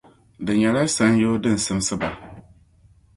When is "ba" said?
1.99-2.09